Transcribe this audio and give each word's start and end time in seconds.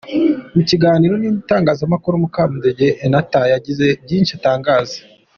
Mu 0.55 0.61
kiganiro 0.69 1.13
n’itangazamakuru, 1.17 2.21
Mukamudenge 2.23 2.87
Enatha 3.05 3.41
yagize 3.53 3.87
byinshi 4.03 4.31
atangaza. 4.37 4.97